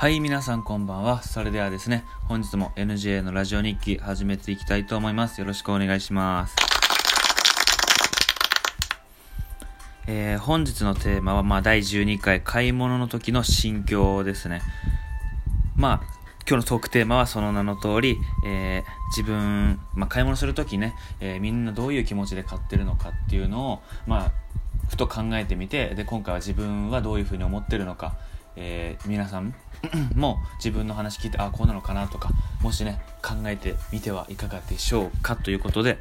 [0.00, 1.24] はい、皆さんこんばんは。
[1.24, 5.40] それではですね、本日も NJ のラジオ日記始めていきたいと思います。
[5.40, 6.54] よろしくお願いします。
[10.06, 14.62] えー、本日のテーマは、まあ、第12回買い物の時の心境ですね。
[15.74, 16.00] まあ、
[16.48, 24.32] 今日のトークテーマはその名の通り、えー、自分、まあ、買い物するときね、えー、みんなどういう気持ちで買ってるのかっていうのを、まあ、
[24.88, 28.16] ふと考えてみて、で、今回は自分はどういうふうに思ってるのか、
[28.60, 29.54] えー、皆さん
[30.14, 32.30] もう自分の話聞いてあこうなのかなとか
[32.62, 35.98] もしね考えてみてはいかがでしょうかということで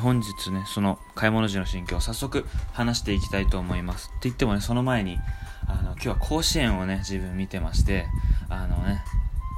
[0.00, 4.08] 本日ねその買い物時の心境を早速話していきたいと思います。
[4.08, 5.18] って言ってもねその前に
[5.68, 8.06] あの今日は甲子園をね自分見てまして
[8.48, 9.04] あのね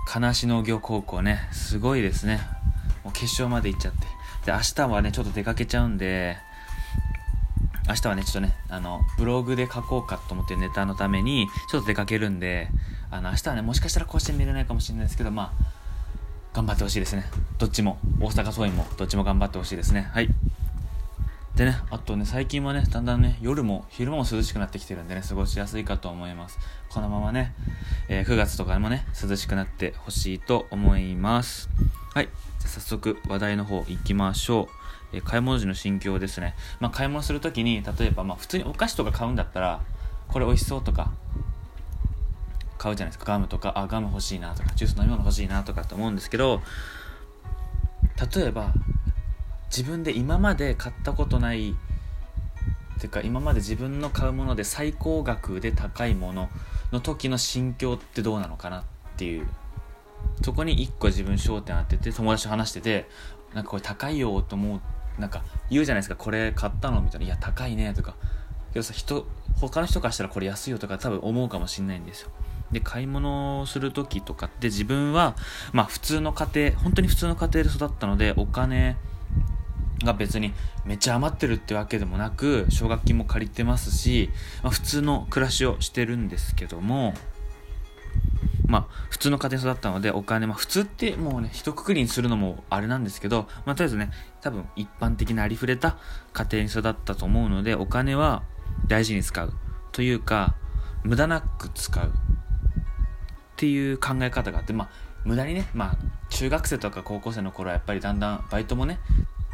[0.06, 2.40] 金足農業高校ねすごいですね。
[3.02, 4.01] もう決勝まで行っちゃって。
[4.45, 6.37] で明日はねちょっと出かけちゃうんで
[7.88, 12.68] 明日はね、ちょっとね、あの、ブログで書こうかと思ってネタのために、ちょっと出かけるんで、
[13.10, 15.65] あの、明日はね、もしかしたら甲子園見れないかもしれないですけど、まあ、
[16.54, 17.24] 頑張ってほしいですね。
[17.59, 20.09] どっちも、大阪桐蔭も、どっちも頑張ってほしいですね。
[20.13, 20.29] はい。
[21.57, 26.59] でね、あとね、最近はね、だんだんね、夜も昼間も涼しくなってきてるんでね、過ごしやすいかと思います。
[26.90, 27.54] このままね、
[28.09, 31.70] えー、9月とかもね、涼しくなってほしいと思います。
[32.15, 32.29] はい。
[32.59, 34.68] じゃ早速、話題の方行きましょ
[35.13, 35.16] う。
[35.16, 36.54] え買い物時の心境ですね。
[36.80, 39.80] まあ、買い物するときに、例えば、まあ、普通にお菓子とか買うんだったら、
[40.29, 41.13] これ美味しそうとか、
[42.77, 43.32] 買うじゃないですか。
[43.32, 46.63] ガムとか、あ、ガム欲しいなとか、ジュース飲み物欲しいなとかって思うんですけど、
[48.35, 48.73] 例えば、
[49.69, 51.74] 自分で今まで買ったことない
[52.97, 56.49] っていうか今まで自分の買うもので最高額で高いもの
[56.93, 58.85] の時の心境ってどうなのかなっ
[59.16, 59.47] ていう。
[60.43, 63.09] そこに1個自分焦点当てて友達と話してて
[63.54, 66.16] なんかこれ高いよと思うなんか言うじゃないですか。
[66.16, 67.27] これ買ったのみたいな。
[67.27, 68.15] いや高いねとか。
[68.72, 69.27] けどさ人
[69.60, 72.31] 他の人からしたらこれ安いよとか多分思うかもしれないんですよ。
[72.72, 75.36] で買い物をする時とかって自分は
[75.72, 78.97] まあ普通の家庭本当に普通の家庭で育ったのでお金
[80.04, 80.52] が別に
[80.84, 84.30] めっちゃ余ってるってわけでもなく奨学金も借りてますし、
[84.62, 87.14] まあ、普通の暮らしをしてるんですけども
[88.66, 94.10] まあ、普通の家庭育ったので、お金、まあ、普通ってもうね、一括りにするのもあれなんですけど、まあ、とりあえずね、
[94.41, 95.96] 多分一般的なありふれた
[96.32, 98.42] 家庭に育ったと思うので、お金は
[98.88, 99.52] 大事に使う。
[99.92, 100.56] というか、
[101.04, 102.12] 無駄なく使う。
[103.56, 104.88] っていう考え方があって、まあ、
[105.24, 105.96] 無駄にね、まあ、
[106.28, 109.00] 中学生とか高校生の頃はやっぱりだんだん、バイトもね、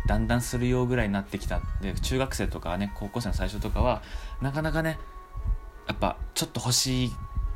[0.09, 1.61] だんだんするようぐらいになってきた。
[1.81, 4.03] で、中学生とかね、高校生の最初とかは、
[4.41, 4.99] なかなかね、
[5.87, 7.13] やっぱ、ちょっと欲しい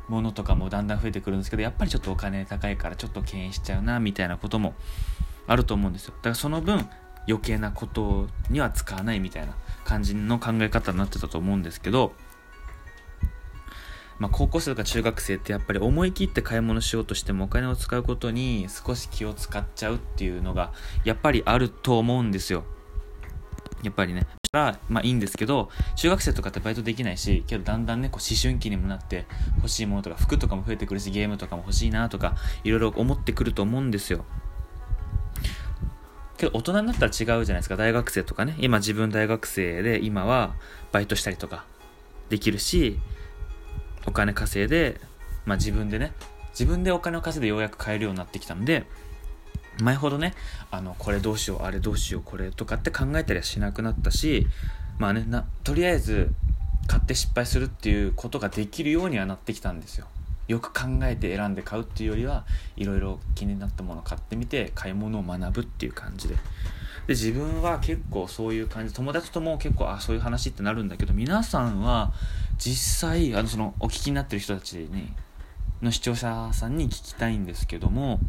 [0.07, 4.73] ものとかもだんだん増えてくるんですけどやっぱりちょっとお金高いからちょっと敬遠しちゃうなみたいなことも
[5.47, 6.87] あると思うんですよだからその分
[7.27, 9.53] 余計なことには使わないみたいな
[9.83, 12.13] 感じの考え方になってたと思うんですけど
[14.19, 20.73] まあ、高校生とか中学生ってやっぱり思い切って買い物しようとしてもお金を使うことに少し気を使っちゃうっていうのが
[21.03, 22.63] やっぱりあると思うんですよ
[23.83, 24.25] やっぱりね。
[24.51, 29.25] まあいいんですけど、中学生とかってバイトできないし、けどだんだんね、こう思春期にもなって
[29.57, 34.25] 欲しいものとか、服とかも増えてくるし、ゲームとかも欲しいなとか、いろいろ思ってくると思うんですよ。
[36.37, 37.75] けど大人になったら違うじゃないですか。
[37.75, 38.55] 大学生とかね。
[38.59, 40.55] 今自分大学生で、今は
[40.91, 41.65] バイトしたりとか
[42.29, 42.99] できるし、
[44.07, 44.99] お金稼いで、
[45.45, 46.13] まあ自分でね、
[46.51, 48.87] 自分でお金を稼いでようやく買えるようになってきたんで、
[49.81, 50.33] 前ほどね
[50.71, 54.47] あのこれどうしようあれどうしようこれとかって考えたりはしなくなったし
[54.97, 55.25] まあね
[55.63, 56.31] とりあえず
[56.87, 60.07] 買って失敗するっていうことができるようにはなってきたんですよ。
[60.47, 66.35] よく考えて選んで買うっていうよりはいろいろ気になったものを買ってみて買い物を学ぶっていう感じで。
[67.07, 68.93] で自分は結構そういう感じ。
[68.93, 72.11] 友達とも結構あそういう話ってなるんだけど皆さんは
[72.57, 75.13] 実際あのそのお聞きになってる人たちに
[75.81, 78.19] の視聴者さんに聞きたいんですけども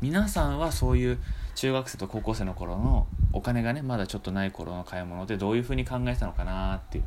[0.00, 1.18] 皆さんはそういう
[1.54, 7.04] 中学生と高校生の頃のお金がねまだちょっとない頃の買い物でどういうふうに考えてたのかなっていう、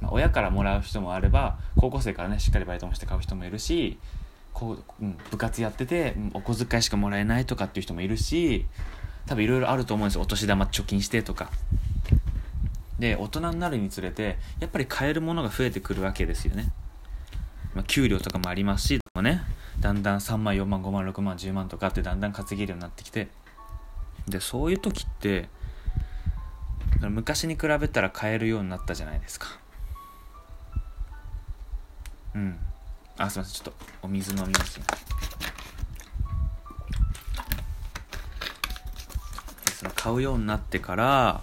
[0.00, 3.98] まあ、親からもらう人もあれば高校生からねしっかりバイトもして買う人もいるし
[4.52, 8.66] こう、うん、部活やってて、お小遣いしかもらえないとかっていう人もいるし
[9.26, 10.22] 多分いろいろあると思うんですよ。
[10.22, 11.50] お年玉貯金してとか。
[12.98, 16.70] で大人になるにつれてやっぱり買えるものが増えてくるわけですよね、
[17.74, 19.42] まあ、給料とかもありますしね。
[19.80, 23.28] だんだん3万4万5万6万10万とかってだんだん稼げるようになってきて。
[24.28, 25.48] でそういう時って
[27.00, 29.59] 昔に比べたら買えるようになったじゃないですか。
[32.34, 32.58] うん。
[33.18, 33.62] あすいません。
[33.64, 34.84] ちょっとお水飲みますね
[39.78, 41.40] その買うようになってから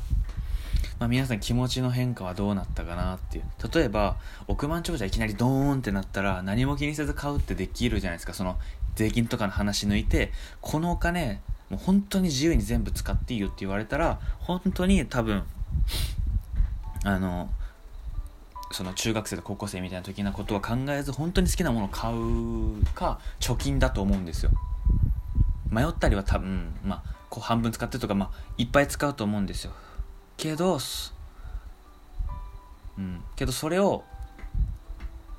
[0.99, 3.43] まあ、皆さん気持ちの変化はどうなったかなっていう。
[3.71, 4.15] 例えば
[4.47, 8.33] 億万長者いきなりドーンってなったら何も気にせず買うってできるじゃないですか。
[8.33, 8.57] その
[8.95, 11.39] 税金とかの話抜いてこのお金
[11.69, 15.43] もう本当に自由に全部使っていいよって言われたら本当に多分
[17.03, 17.51] あの
[18.71, 24.51] その中学生と高校生みたいな時なことは考えず本当に好きなものを買うか貯金だと思うんですよ。
[25.69, 29.71] 迷ったりは多分まあこう半分使ってとかまあいっぱい使うと思うんですよ。
[30.37, 30.79] けど
[32.97, 33.23] うん。
[33.35, 34.03] けどそれを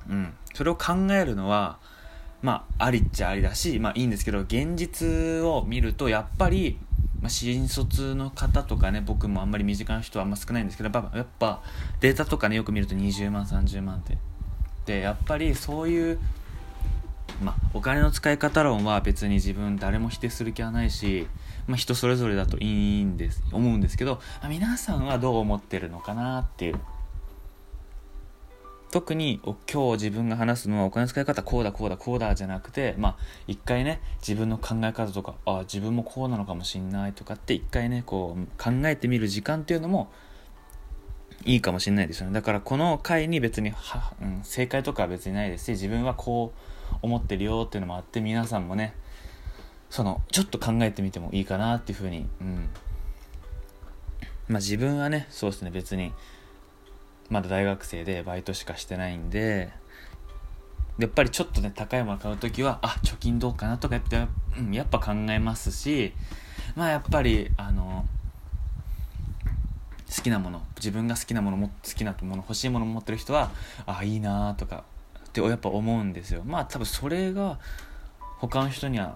[0.09, 0.33] うん。
[0.53, 1.79] それを考えるのは
[2.41, 6.79] まあありっちゃありだしまあいいんですけど現実を見るとやっぱり
[7.21, 11.61] まあ、新卒の方とかね僕もあんまり身近な人はあんま少ないんですけどやっぱやっぱ
[11.99, 14.17] データとかねよく見ると20万30万って。
[14.85, 16.19] でやっぱりそういう
[17.41, 21.27] まあ、お金の使い方論は別に自分誰も否定する気はないし、
[21.67, 24.19] まあ、人それぞれだといいんです思うんですけど、
[24.49, 26.79] 皆さんはどう思ってるのかなっていう。
[28.91, 29.55] 特に今
[29.97, 40.11] 日自分が話すのはお金の使い方こうだこうだこうだじゃなくてまあ一回ね自分の考え方とかあ自分もこうなのかもしんないとかって一回ねこう考えてみる時間っていうのも
[41.45, 42.33] いいかもしれないですよね。
[42.33, 46.53] だからこの回に別には、うん、正解とかは別にないですし自分はこ
[46.91, 48.93] う思ってるよっていうのもあって皆さんもね
[49.89, 52.69] そのちょっと考えてみてもいいかなっていうふうにうん。
[54.47, 56.11] まあ自分はねそうですね別に
[57.29, 59.71] まだ大学生でバイトしかしてないんで
[60.97, 64.27] やっぱりちょっとね高いもの買う時はあ貯金どうかなとかやって、
[64.57, 66.13] うん、やっぱ考えますし
[66.75, 68.05] まあやっぱりあの
[70.15, 73.51] 好きなもの自分が好きなものも好きなもの欲しいもの持ってる人は
[73.85, 74.83] あいいなとか
[75.25, 76.41] ってやっぱ思うんですよ。
[76.45, 77.59] まあ多分それが
[78.39, 79.15] 他の人には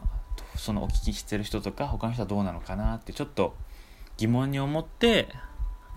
[0.55, 3.55] そのお聞きしてる人とか他の人はどうなのかなってちょっと
[4.17, 5.29] 疑問に思って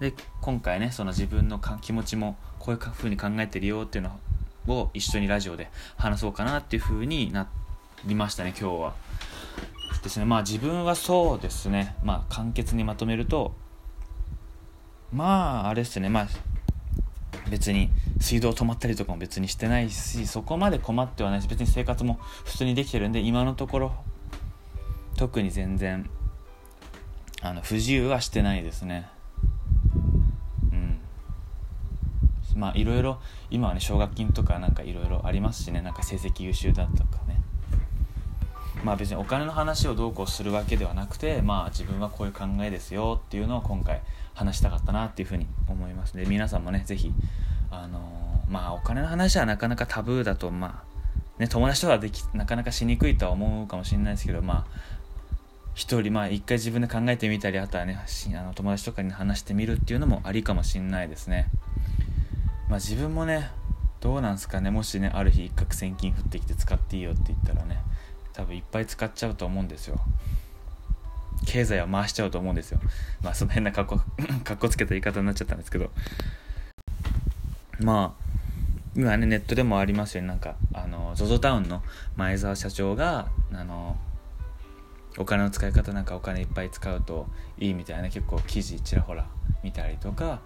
[0.01, 4.19] で今回ねその自分の気持ちもこういう風に考えてるよっていうの
[4.69, 7.49] を一緒にラジオで話そうかなっていう風にな
[8.05, 8.95] りましたね今日は。
[10.03, 11.97] ですねまあ自分はそうですね。
[12.05, 13.55] まあ簡潔にまとめると
[15.13, 16.09] まああれですね。
[16.09, 16.29] まあ
[17.51, 17.91] 別に
[18.21, 23.93] 水道止まったりとかも別にしてないしそこまで困ってはないし別に生活も普通にできてるんで今のところ
[25.17, 26.11] 特に全然
[27.43, 29.09] あの不自由はしてないですね。
[32.57, 33.19] まあいろいろ
[33.51, 35.83] 今はね奨学金とかなんかいろいろありますしね。
[35.83, 37.41] なんか成績優秀だとかね。
[38.85, 44.03] まあ別にお金の話をどうこうするわけではなくてまあ自分はこういう考えですよっていうのを今回
[44.35, 46.17] 話したかったなっていうふうに思います。
[46.17, 47.13] で皆さんもね是非
[47.71, 54.97] あのー、まあお金の話はなかなかタブーだとまあね友達とはできなかなかしにくいとは思うかもしれないですけどまあ
[55.75, 61.49] 一人まあ一回自分で考えてみたりあとはねあの友達とかに話してみるっていうのもありかもしれないですね。
[62.69, 63.51] まあ自分もね
[64.01, 64.71] どうなんすかね。
[64.71, 67.81] もしねある日一攫千金降ってきて使っていいよって言ったらね
[68.33, 70.01] 多分いっぱい使っちゃうと思うんですよ。
[71.47, 72.81] 経済は回しちゃうと思うんですよ。
[73.23, 74.01] まあその変なかっこ
[74.45, 75.91] かっこつけた言い方になっちゃったんですけど。
[77.81, 78.27] まあ
[78.97, 80.29] 今ねネットでもありますよね。
[80.29, 81.83] なんかあの ZOZO タウンの
[82.17, 83.97] 前澤社長があの
[85.19, 87.27] お金の使い方なんかお金いっぱい使うと
[87.59, 89.27] いいみたいな結構記事ちらほら
[89.63, 90.41] 見たりとか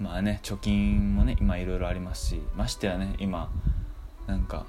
[0.00, 3.50] まあね貯金もね今いろいろありますしましてやね今
[4.26, 4.66] なんか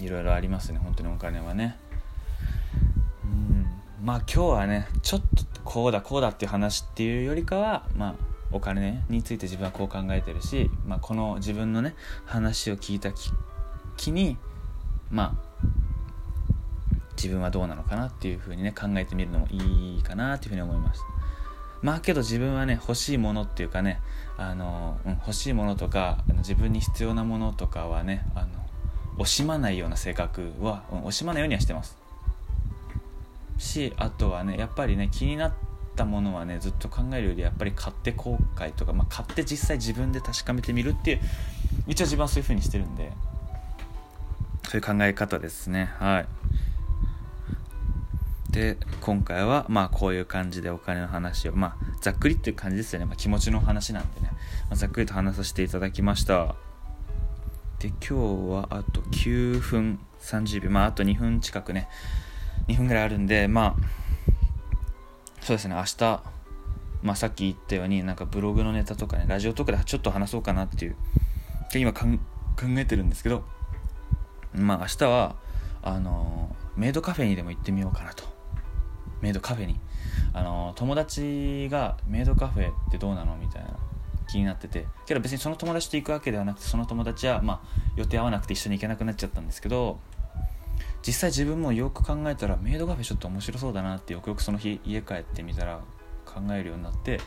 [0.00, 1.78] うんいろいろありますね本当にお金はね。
[3.24, 3.66] うん
[4.02, 5.26] まあ今日はねちょっと
[5.64, 8.14] こうだこうだっていう話っていうよりかはまあ
[8.52, 13.10] お金について自分はこう考えてるし、まあ、この自分のね話を聞いた
[13.96, 14.36] 気に
[15.10, 15.46] まあ
[17.16, 21.02] 自分はどうなのかなっていうふうにね考えてみるのもいいかなっていうふうに思います。
[21.86, 24.00] まあけど自分はね欲しいものっていうかね
[24.36, 28.48] あの、うん、欲しいものとか自分に必要なものとかはねあの
[29.24, 31.96] 惜しまないような性格は、うん、惜しまないようにはしてます。
[33.56, 35.52] しあとはねやっぱりね気になっ
[35.94, 41.20] たものはねずっと考えるよりやっぱり買って後悔とか、まあ、買って実際自分で確かめてみるっていう
[41.86, 43.12] 一応自分はそういう風にしてるんで
[44.64, 45.88] そういう考え方ですね。
[46.00, 46.26] はい。
[48.56, 56.54] で今回はまあこういう感じでお金の話をまあざっくりっていう感じですよね、まあ、気持ちの話なんでね、まあ、ざっくりと話させていただきました。
[57.80, 60.70] で今日はあと9分30秒。
[60.70, 61.90] まああと2分近くね。
[62.68, 65.74] 2分ぐらいあるんでまあそうですね。
[65.74, 66.22] 明日
[67.02, 70.96] まあさっき言ったようになんかブログのネタとかねラジオとかでちょっと話そうかなっていう。
[71.74, 72.06] 今考
[72.78, 73.44] えてるんですけど
[74.54, 75.36] まあ明日は
[75.82, 78.35] あのメイドカフェにでも行ってみようかなと。
[79.26, 79.80] メイドカフェに。
[80.32, 83.70] あの友達がメイドカフェってどうなのみたいな
[84.28, 84.86] 気になってて。
[85.04, 89.98] けど別にその友達と行くわけではなくてその友達は、まあ、予定合わなくて一緒に行けなくなっちゃったんですけど
[91.04, 95.80] 実際自分もよく考えたらメイドカフェちょっと面白そうだなってよくよくその日家帰ってみたら
[96.24, 97.20] 考えるようになって。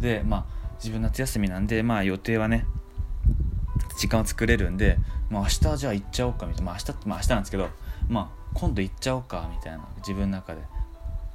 [0.00, 0.44] でまあ
[0.74, 2.66] 自分夏休みなんでまあ予定はね
[3.98, 4.98] 時間を作れるんで、
[5.30, 7.68] まあ、明日じゃあ行っちゃおうかみたいな、まあ、明日まあ明日なんですけど、
[8.10, 9.88] まあ、今度行っちゃおうかみたいな。
[9.98, 10.60] 自分の中で。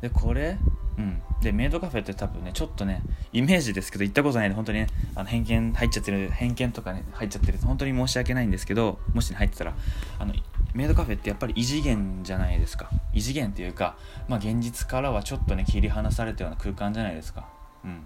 [0.02, 0.58] でこれ？
[0.98, 1.22] うん。
[1.42, 3.02] でメイドカフェって多分ねちょっとね
[3.34, 9.74] イメージですけど行ったことないんで本当にねあの偏見入っちゃってる偏見とかね入っちゃってる本当に申し訳ないんですけどもし、ね、入ってたら
[10.20, 10.34] あの
[10.74, 12.90] メイドカフェってやっぱり異次元じゃないですか。
[13.14, 17.50] 異次元っていうか、まあ、現実からはちょっとね切り離されたような空間じゃないですか。
[17.84, 18.02] うん。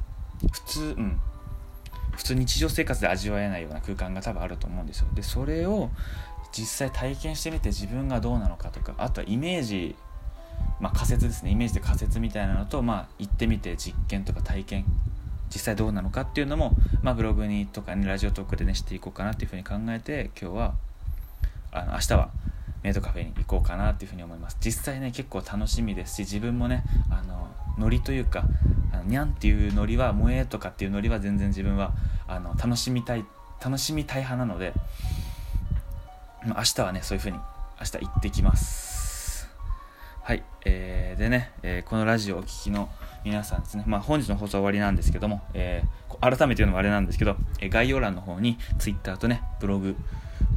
[0.52, 1.20] 普通うん。
[2.14, 5.08] 普通日常生活で味わえないような空間が多分あると思うんですよ。
[5.14, 5.90] でそれを
[6.54, 9.96] 実際体験してみて自分がどうなのかとかあとはイメージ
[10.80, 11.52] まあ仮説ですね。
[11.52, 14.86] イメージで仮説みたいなのとまあ行ってみて実験とか体験
[15.50, 20.74] 実際どうなのかっていうのも、まあ、ブログにとかねラジオトークでねしていこうかなっていうふうに考えて今日は
[21.72, 22.30] あの明日は
[22.84, 24.58] メイドカフェに行こうかなっていうふうに思います。
[24.60, 28.46] 実際ね結構楽しみですし自分もねあのノリというか
[28.92, 31.94] あのにゃんっていうノリは萌えとかっていうノリは全然自分は
[32.28, 33.26] あの楽しみたい
[33.64, 34.74] 楽しみたい派なので
[36.46, 37.38] 明日はねそういう風に
[37.80, 38.95] 明日行ってきます。
[40.26, 42.90] はい、えー、でね、えー、このラジオをお聴きの
[43.24, 49.96] 皆さんですね、まあ、本日の放送終わりなんですけども、えー、改めて言うのもあれなんですけど、え概要欄の方に Twitter とねブログ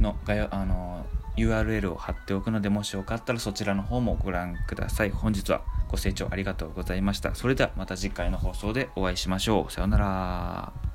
[0.01, 1.05] の概要あの
[1.37, 5.11] URL を貼っておくのでもしよかったらそちらの方もご覧ください。
[5.11, 7.35] 本日はご清聴ありがとうございました。
[7.35, 9.71] それではまた次回の放送でお会いしましょう。
[9.71, 10.88] さようなら。